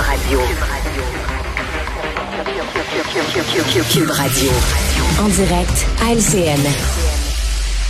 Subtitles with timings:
[0.00, 0.40] Radio.
[3.90, 4.50] Cube Radio.
[5.20, 6.60] En direct à LCN.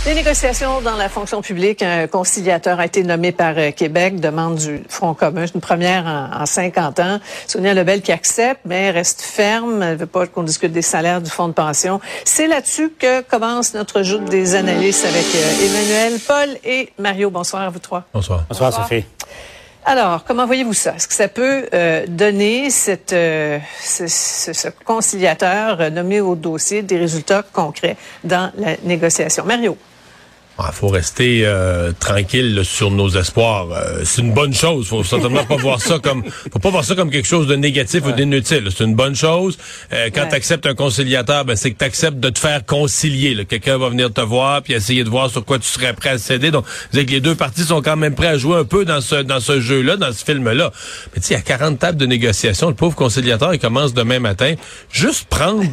[0.05, 4.55] Les négociations dans la fonction publique, un conciliateur a été nommé par euh, Québec, demande
[4.55, 7.19] du Front commun, une première en, en 50 ans.
[7.47, 11.29] Sonia Lebel qui accepte, mais reste ferme, elle veut pas qu'on discute des salaires du
[11.29, 11.99] fonds de pension.
[12.23, 17.29] C'est là-dessus que commence notre joute des analystes avec euh, Emmanuel, Paul et Mario.
[17.29, 18.05] Bonsoir à vous trois.
[18.13, 18.45] Bonsoir.
[18.49, 19.03] Bonsoir, Sophie.
[19.89, 20.93] Alors, comment voyez-vous ça?
[20.95, 22.67] Est-ce que ça peut euh, donner
[23.11, 29.45] euh, ce conciliateur euh, nommé au dossier des résultats concrets dans la négociation?
[29.45, 29.75] Mario.
[30.61, 33.67] Il Ah, faut rester euh, tranquille là, sur nos espoirs.
[33.71, 34.87] Euh, c'est une bonne chose.
[34.87, 38.03] Faut certainement pas voir ça comme, faut pas voir ça comme quelque chose de négatif
[38.05, 38.67] ou d'inutile.
[38.75, 39.57] C'est une bonne chose.
[39.93, 40.29] Euh, quand Ouais.
[40.29, 43.45] tu acceptes un conciliateur, ben, c'est que tu acceptes de te faire concilier.
[43.45, 46.17] Quelqu'un va venir te voir puis essayer de voir sur quoi tu serais prêt à
[46.17, 46.51] céder.
[46.51, 48.99] Donc, c'est que les deux parties sont quand même prêts à jouer un peu dans
[48.99, 50.71] ce dans ce jeu-là, dans ce film-là.
[51.15, 52.67] Mais tu sais, il y a 40 tables de négociation.
[52.67, 54.55] Le pauvre conciliateur, il commence demain matin.
[54.91, 55.63] Juste prendre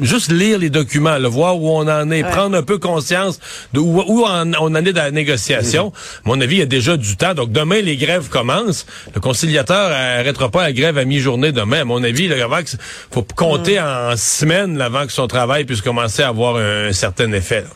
[0.00, 2.30] Juste lire les documents, le voir où on en est, Ouais.
[2.30, 3.38] prendre un peu conscience
[3.74, 5.92] de où, où on, on en est dans la négociation.
[6.24, 7.34] À mon avis, il y a déjà du temps.
[7.34, 8.86] Donc demain, les grèves commencent.
[9.14, 11.80] Le conciliateur arrêtera pas la grève à mi-journée demain.
[11.82, 12.70] À mon avis, que,
[13.10, 17.30] faut compter en semaines avant que son travail puisse commencer à avoir un, un certain
[17.32, 17.60] effet.
[17.62, 17.66] là.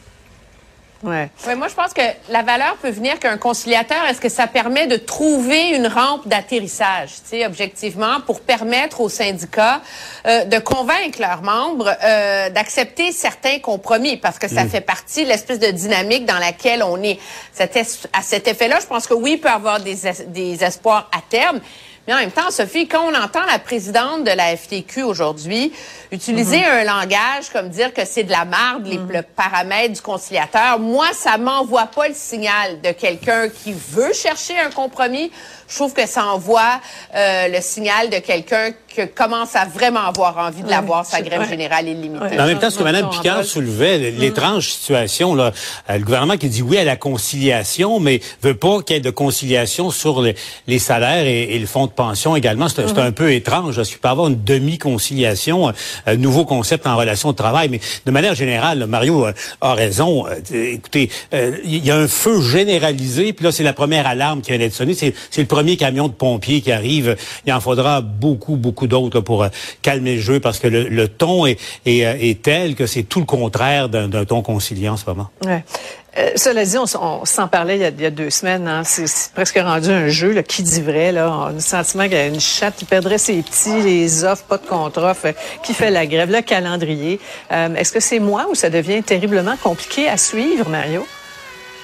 [1.03, 1.29] Ouais.
[1.47, 4.87] Oui, moi, je pense que la valeur peut venir qu'un conciliateur, est-ce que ça permet
[4.87, 9.83] de trouver une rampe d'atterrissage, tu sais, objectivement, pour permettre aux syndicats
[10.27, 15.29] euh, de convaincre leurs membres euh, d'accepter certains compromis, parce que ça fait partie de
[15.29, 17.19] l'espèce de dynamique dans laquelle on est.
[17.53, 17.77] Cet
[18.13, 21.11] à cet effet-là, je pense que oui, il peut y avoir des, es- des espoirs
[21.17, 21.61] à terme.
[22.07, 25.73] Mais en même temps, Sophie, quand on entend la présidente de la FTQ aujourd'hui
[26.13, 30.79] utiliser un langage comme dire que c'est de la marde, les, le paramètre du conciliateur,
[30.79, 35.33] moi, ça m'envoie pas le signal de quelqu'un qui veut chercher un compromis.
[35.69, 36.81] Je trouve que ça envoie
[37.15, 41.49] euh, le signal de quelqu'un qui commence à vraiment avoir envie de l'avoir, sa grève
[41.49, 42.25] générale illimitée.
[42.31, 45.53] Mais en même temps, ce que Mme Picard soulevait, l'étrange situation, là,
[45.91, 49.03] euh, le gouvernement qui dit oui à la conciliation, mais veut pas qu'il y ait
[49.03, 50.35] de conciliation sur les,
[50.67, 52.69] les salaires et, et le fonds de pension également.
[52.69, 53.79] C'est un peu étrange.
[53.79, 55.75] Est-ce qu'il peut y avoir une demi-conciliation, un,
[56.07, 57.69] un nouveau concept en relation de travail?
[57.69, 60.27] Mais de manière générale, là, Mario euh, a raison.
[60.27, 64.41] Euh, écoutez, euh, il y a un feu généralisé, puis là, c'est la première alarme
[64.41, 64.95] qui vient d'être sonnée.
[64.95, 67.17] C'est c'est le premier camion de pompiers qui arrive.
[67.47, 69.49] Il en faudra beaucoup, beaucoup d'autres pour euh,
[69.81, 71.55] calmer le jeu parce que le, ton euh,
[71.87, 75.31] est tel que c'est tout le contraire d'un ton conciliant en ce moment.
[75.47, 78.69] Euh, cela dit, on, s'en parlait il y, a, deux semaines.
[78.69, 80.33] Hein, c'est presque rendu un jeu.
[80.33, 81.11] Là, qui dit vrai?
[81.11, 84.25] Là, on a le sentiment qu'il y a une chatte qui perdrait ses petits, les
[84.25, 87.19] offres, pas de contre-offres, qui fait la grève, le calendrier.
[87.51, 91.07] Est-ce que c'est moi ou ça devient terriblement compliqué à suivre, Mario?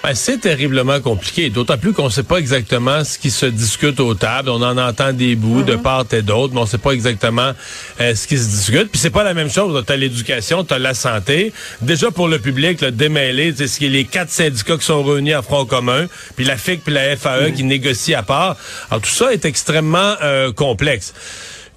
[0.03, 4.01] Ben, c'est terriblement compliqué, d'autant plus qu'on ne sait pas exactement ce qui se discute
[4.01, 4.51] aux tables.
[4.51, 7.53] On en entend des bouts de part et d'autre, mais on ne sait pas exactement
[8.01, 8.91] euh, ce qui se discute.
[8.91, 9.81] Puis c'est pas la même chose.
[9.87, 11.53] Tu as l'éducation, tu as la santé.
[11.83, 15.05] Déjà pour le public, le démêlé, c'est ce qui est les quatre syndicats qui sont
[15.05, 18.57] réunis à front commun, puis la FIC puis la FAE qui négocient à part.
[18.91, 21.15] Alors tout ça est extrêmement euh, complexe.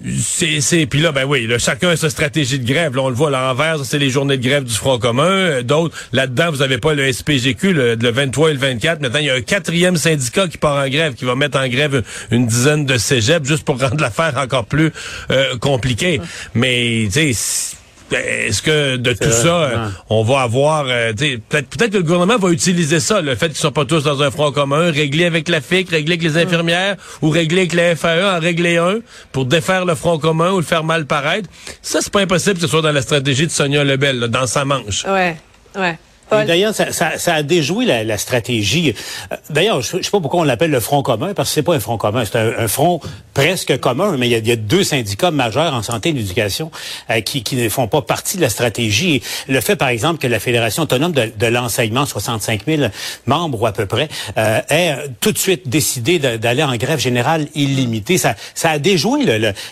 [0.04, 2.94] C'est, c'est, puis là, ben oui, là, chacun a sa stratégie de grève.
[2.94, 5.24] Là, on le voit, là, l'envers, c'est les journées de grève du Front commun.
[5.24, 9.00] Euh, D'autres, là-dedans, vous avez pas le SPGQ, le, le 23 et le 24.
[9.00, 11.66] Maintenant, il y a un quatrième syndicat qui part en grève, qui va mettre en
[11.68, 14.92] grève une, une dizaine de cégeps juste pour rendre l'affaire encore plus
[15.30, 16.20] euh, compliquée.
[16.54, 17.76] Mais, tu sais,
[18.12, 22.02] est-ce que de tout vrai, ça, euh, on va avoir, euh, peut-être peut-être que le
[22.02, 25.24] gouvernement va utiliser ça, le fait qu'ils sont pas tous dans un front commun, régler
[25.24, 28.98] avec la FIC, régler avec les infirmières, ou régler avec la FAE, en régler un
[29.32, 31.48] pour défaire le front commun ou le faire mal paraître.
[31.82, 34.46] Ça, c'est pas impossible que ce soit dans la stratégie de Sonia Lebel, là, dans
[34.46, 35.04] sa manche.
[35.04, 35.36] Ouais,
[35.76, 35.98] ouais.
[36.30, 38.94] D'ailleurs, ça, a déjoué la, stratégie.
[39.32, 41.62] Euh, D'ailleurs, je ne sais pas pourquoi on l'appelle le Front commun, parce que c'est
[41.62, 43.00] pas un front commun, c'est un, front
[43.32, 46.70] presque commun, mais il y, a, deux syndicats majeurs en santé et en éducation
[47.10, 49.22] euh, qui, ne font pas partie de la stratégie.
[49.46, 52.82] Le fait, par exemple, que la Fédération autonome de, de l'enseignement, 65 000
[53.26, 54.08] membres ou à peu près,
[54.38, 59.24] euh, ait euh, tout de suite décidé d'aller en grève générale illimitée, ça, a déjoué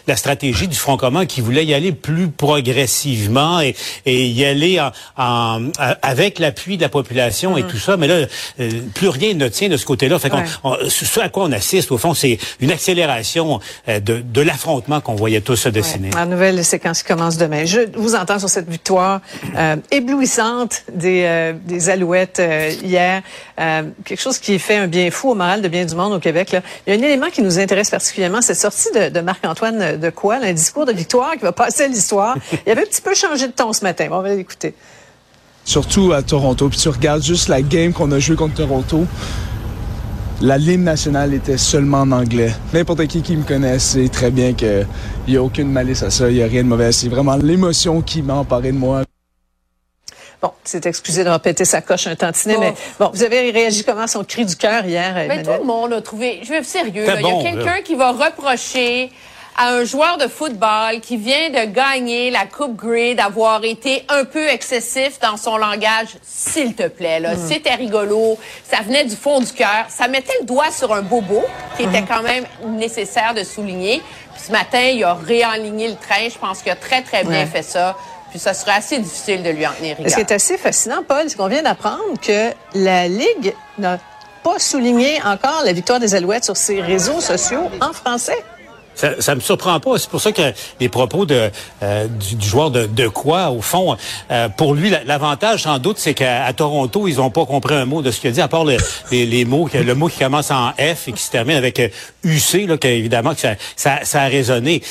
[0.07, 3.75] la stratégie du Front commun qui voulait y aller plus progressivement et,
[4.07, 4.81] y aller
[5.17, 5.71] en,
[6.03, 7.97] avec l'appui de la population et tout ça.
[7.97, 8.27] Mais là,
[8.61, 10.19] euh, plus rien ne tient de ce côté-là.
[10.19, 10.43] Fait Ouais.
[10.65, 14.41] on- ce ce à quoi on assiste, au fond, c'est une accélération euh, de, de
[14.43, 16.09] l'affrontement qu'on voyait tous se dessiner.
[16.11, 16.15] Ouais.
[16.17, 17.65] La nouvelle séquence qui commence demain.
[17.65, 19.21] Je vous entends sur cette victoire
[19.57, 22.43] euh, éblouissante des, des Alouettes
[22.83, 23.23] hier.
[24.05, 26.53] Quelque chose qui fait un bien fou au moral de bien du monde au Québec.
[26.53, 26.61] Là.
[26.87, 30.11] Il y a un élément qui nous intéresse particulièrement, cette sortie de, de Marc-Antoine de
[30.11, 32.37] quoi, un discours de victoire qui va passer à l'histoire.
[32.67, 34.07] Il avait un petit peu changé de ton ce matin.
[34.09, 34.75] Bon, on va l'écouter.
[35.65, 36.69] Surtout à Toronto.
[36.69, 39.07] Puis tu regardes juste la game qu'on a joué contre Toronto.
[40.41, 42.53] la ligne nationale était seulement en anglais.
[42.73, 44.87] N'importe qui qui me connaît sait très bien qu'il
[45.29, 46.93] n'y a aucune malice à ça, il n'y a rien de mauvais.
[46.93, 49.03] C'est vraiment l'émotion qui m'a emparé de moi.
[50.43, 54.03] Bon, c'est excusé d'avoir pété sa coche un tantinet, mais bon, vous avez réagi comment
[54.03, 56.67] à son cri du cœur hier, ben, Tout le monde a trouvé, je vais être
[56.67, 59.11] sérieux, il y a quelqu'un qui va reprocher
[59.57, 64.25] à un joueur de football qui vient de gagner la Coupe Grey d'avoir été un
[64.25, 67.21] peu excessif dans son langage, s'il te plaît.
[67.21, 67.49] Là, hmm.
[67.49, 71.43] c'était rigolo, ça venait du fond du cœur, ça mettait le doigt sur un bobo
[71.77, 72.07] qui était hmm.
[72.07, 72.45] quand même
[72.77, 74.03] nécessaire de souligner.
[74.35, 76.29] Puis ce matin, il a réaligné le train.
[76.29, 77.97] Je pense qu'il a très très bien fait ça.
[78.31, 80.11] Puis ça serait assez difficile de lui en tenir rigueur.
[80.11, 83.99] Ce qui est assez fascinant, Paul, c'est qu'on vient d'apprendre que la Ligue n'a
[84.45, 88.37] pas souligné encore la victoire des Alouettes sur ses réseaux sociaux en français?
[88.95, 89.99] Ça, ça me surprend pas.
[89.99, 90.43] C'est pour ça que
[90.81, 91.51] les propos de,
[91.83, 93.97] euh, du, joueur de, de quoi, au fond,
[94.31, 98.03] euh, pour lui, l'avantage sans doute, c'est qu'à Toronto, ils ont pas compris un mot
[98.03, 98.77] de ce qu'il a dit, à part les,
[99.11, 101.81] les, mots, le mot qui commence en F et qui se termine avec
[102.23, 104.83] UC, euh, là, qu'évidemment que ça, ça, ça, a résonné.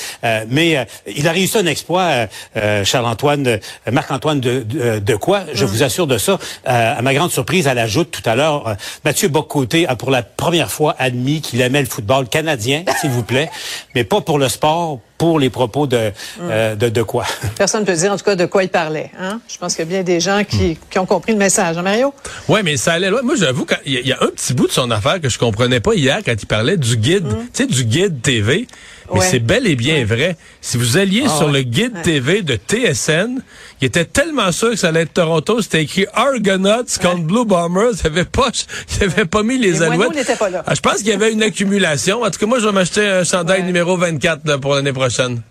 [0.49, 3.59] mais il a réussi un exploit, Charles-Antoine,
[3.91, 4.63] Marc-Antoine de,
[4.99, 6.37] de, quoi, je vous assure de ça.
[6.65, 8.75] à ma grande surprise, elle ajoute tout à l'heure,
[9.05, 13.23] Mathieu Bocoté a pour la première fois admis qu'il aimait le football canadien, s'il vous
[13.23, 13.49] plaît
[13.95, 16.11] mais pas pour le sport, pour les propos de,
[16.41, 17.25] euh, de, de, quoi?
[17.57, 19.11] Personne ne peut dire en tout cas de quoi il parlait.
[19.19, 19.39] Hein?
[19.47, 20.77] Je pense qu'il y a bien des gens qui, hmm.
[20.89, 21.77] qui ont compris le message.
[21.77, 22.13] Hein, Mario?
[22.47, 23.21] Oui, mais ça allait loin.
[23.21, 25.79] Moi, j'avoue qu'il y, y, a un petit bout de son affaire que je comprenais
[25.79, 27.47] pas hier quand il parlait du guide, hmm.
[27.53, 28.67] tu sais, du guide TV.
[29.13, 30.37] Mais c'est bel et bien vrai.
[30.61, 33.41] Si vous alliez ah sur le guide TV de TSN,
[33.81, 37.91] il était tellement sûr que ça allait être Toronto, c'était écrit Argonauts contre Blue Bombers.
[38.03, 38.49] Il avait pas,
[38.97, 40.37] il avait pas mis les, alouettes.
[40.37, 40.63] Pas là.
[40.65, 42.23] Ah, je pense qu'il y avait une accumulation.
[42.23, 45.41] En tout cas, moi, je vais m'acheter un chandail numéro 24 pour l'année prochaine.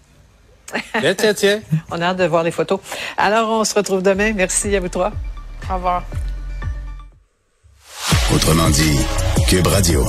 [1.01, 1.61] tiens, tiens, tiens.
[1.91, 2.81] On a hâte de voir les photos.
[3.17, 4.33] Alors, on se retrouve demain.
[4.35, 5.13] Merci à vous trois.
[5.71, 6.05] Au revoir.
[8.35, 8.99] Autrement dit,
[9.49, 10.05] Cube Radio.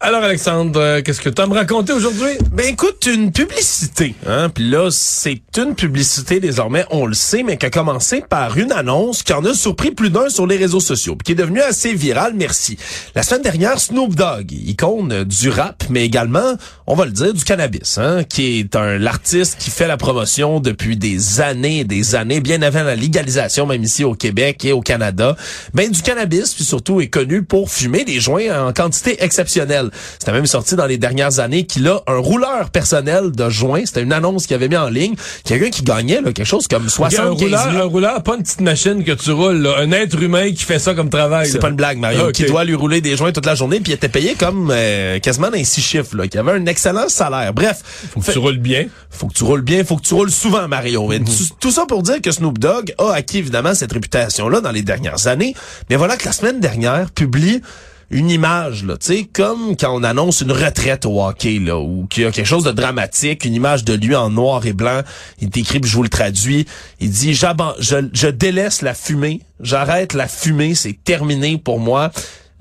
[0.00, 2.38] Alors Alexandre, euh, qu'est-ce que tu as à me raconter aujourd'hui?
[2.52, 7.56] Ben écoute, une publicité, hein, puis là c'est une publicité désormais, on le sait, mais
[7.56, 10.78] qui a commencé par une annonce qui en a surpris plus d'un sur les réseaux
[10.78, 12.78] sociaux, qui est devenue assez virale, merci.
[13.16, 16.54] La semaine dernière, Snoop Dogg, icône du rap, mais également,
[16.86, 20.60] on va le dire, du cannabis, hein, qui est un l'artiste qui fait la promotion
[20.60, 24.80] depuis des années des années, bien avant la légalisation, même ici au Québec et au
[24.80, 25.36] Canada.
[25.74, 29.87] Ben du cannabis, puis surtout est connu pour fumer des joints en quantité exceptionnelle.
[30.18, 33.86] C'était même sorti dans les dernières années qu'il a un rouleur personnel de joints.
[33.86, 35.14] C'était une annonce qu'il avait mis en ligne.
[35.44, 38.60] Quelqu'un qui gagnait là, quelque chose comme 75 un rouleur, un rouleur, pas une petite
[38.60, 39.62] machine que tu roules.
[39.62, 39.76] Là.
[39.78, 41.48] Un être humain qui fait ça comme travail.
[41.48, 42.30] C'est pas une blague, Mario.
[42.32, 43.80] Qui doit lui rouler des joints toute la journée.
[43.80, 46.16] Puis il était payé comme euh, quasiment dans six chiffres.
[46.16, 47.52] Là, qui avait un excellent salaire.
[47.52, 47.82] Bref.
[48.12, 48.86] Faut que tu roules bien.
[49.10, 49.84] Faut que tu roules bien.
[49.84, 51.08] Faut que tu roules souvent, Mario.
[51.08, 51.24] Mhm.
[51.60, 55.26] tout ça pour dire que Snoop Dogg a acquis évidemment cette réputation-là dans les dernières
[55.26, 55.54] années.
[55.90, 57.62] Mais voilà que la semaine dernière publie
[58.10, 62.06] une image, là, tu sais, comme quand on annonce une retraite au hockey, là, ou
[62.08, 65.02] qu'il y a quelque chose de dramatique, une image de lui en noir et blanc,
[65.40, 66.66] il décrit, je vous le traduis,
[67.00, 72.10] il dit, je, je délaisse la fumée, j'arrête la fumée, c'est terminé pour moi,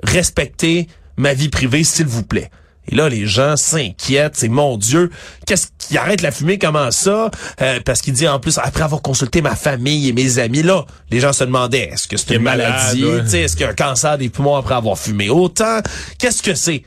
[0.04, 2.52] respectez ma vie privée, s'il vous plaît.
[2.90, 4.36] Et là, les gens s'inquiètent.
[4.36, 5.10] C'est mon Dieu,
[5.46, 7.30] qu'est-ce qui arrête la fumée Comment ça?
[7.62, 10.86] Euh, Parce qu'il dit en plus après avoir consulté ma famille et mes amis, là,
[11.12, 13.04] les gens se demandaient est-ce que c'est une maladie?
[13.04, 15.80] Est-ce qu'il y a un cancer des poumons après avoir fumé autant?
[16.18, 16.84] Qu'est-ce que c'est?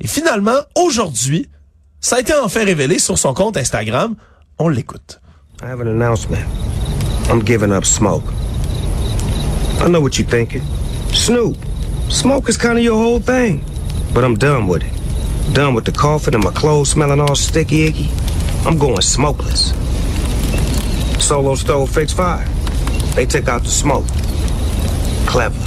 [0.00, 1.48] Et finalement, aujourd'hui,
[2.00, 4.14] ça a été enfin révélé sur son compte Instagram.
[4.58, 5.20] On l'écoute.
[5.62, 6.42] I have an announcement.
[7.30, 8.24] I'm giving up smoke.
[9.80, 10.62] I know what you're thinking.
[11.12, 11.56] Snoop,
[12.08, 13.60] smoke is kind of your whole thing.
[14.12, 15.01] But I'm done with it.
[15.50, 18.08] Done with the coffin and my clothes smelling all sticky icky.
[18.64, 19.74] I'm going smokeless.
[21.18, 22.46] Solo stove fix fire.
[23.14, 24.06] They took out the smoke.
[25.26, 25.58] Clever.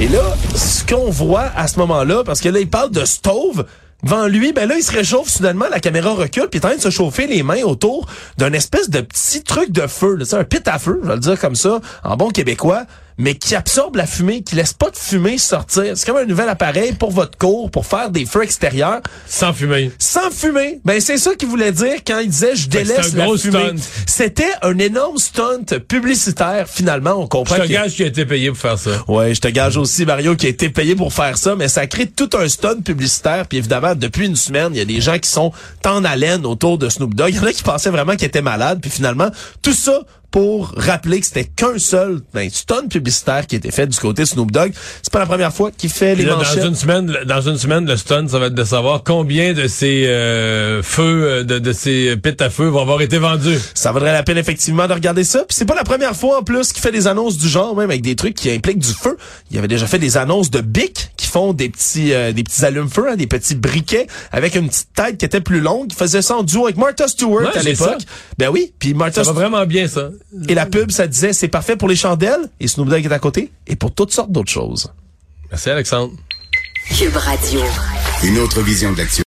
[0.00, 0.22] Et là,
[0.54, 3.64] ce qu'on voit à ce moment-là, parce que là, il parle de stove,
[4.04, 6.68] devant lui, ben là, il se réchauffe soudainement, la caméra recule, puis il est en
[6.68, 8.06] train de se chauffer les mains autour
[8.36, 11.20] d'un espèce de petit truc de feu, là, un pit à feu, je vais le
[11.20, 12.84] dire comme ça, en bon québécois
[13.18, 15.96] mais qui absorbe la fumée, qui laisse pas de fumée sortir.
[15.96, 19.00] C'est comme un nouvel appareil pour votre cours, pour faire des feux extérieurs.
[19.26, 19.90] Sans fumée.
[19.98, 20.80] Sans fumée.
[20.84, 23.72] Ben, c'est ça qu'il voulait dire quand il disait je délaisse la fumée.
[24.06, 27.14] C'était un énorme stunt publicitaire, finalement.
[27.20, 27.56] On comprend.
[27.56, 28.90] Je te gage qu'il a été payé pour faire ça.
[29.08, 31.86] Ouais, je te gage aussi, Mario, qui a été payé pour faire ça, mais ça
[31.86, 33.46] crée tout un stunt publicitaire.
[33.48, 35.52] Puis évidemment, depuis une semaine, il y a des gens qui sont
[35.84, 37.30] en haleine autour de Snoop Dogg.
[37.30, 38.78] Il y en a qui pensaient vraiment qu'il était malade.
[38.80, 39.30] Puis finalement,
[39.62, 43.98] tout ça pour rappeler que c'était qu'un seul ben, stun publicitaire qui était fait du
[43.98, 44.72] côté Snoop Dogg.
[45.02, 46.58] C'est pas la première fois qu'il fait les là, manchettes.
[46.58, 49.66] dans une semaine, dans une semaine, le stun, ça va être de savoir combien de
[49.66, 53.58] ces euh, feux, euh, de, de ces pits à feu vont avoir été vendus.
[53.74, 55.40] Ça vaudrait la peine effectivement de regarder ça.
[55.40, 57.90] Puis c'est pas la première fois en plus qu'il fait des annonces du genre, même
[57.90, 59.16] avec des trucs qui impliquent du feu.
[59.50, 62.64] Il avait déjà fait des annonces de Bic qui font des petits euh, des petits
[62.64, 65.88] allumes-feu, hein, des petits briquets avec une petite tête qui était plus longue.
[65.90, 68.00] Il faisait ça en duo avec Martha Stewart Ouais, à l'époque.
[68.38, 68.72] Ben oui.
[68.78, 70.10] Puis Martha Ça va vraiment bien, ça.
[70.48, 73.18] et la pub, ça disait c'est parfait pour les chandelles et Snoop Dogg est à
[73.18, 74.90] côté et pour toutes sortes d'autres choses.
[75.50, 76.12] Merci, Alexandre.
[76.98, 77.60] Cube Radio.
[78.24, 79.16] Une autre vision de l'actualité.